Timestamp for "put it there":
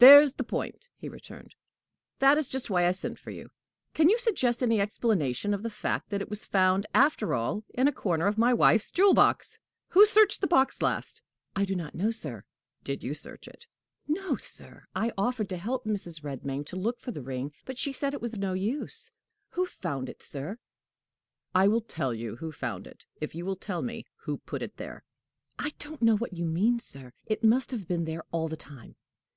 24.38-25.04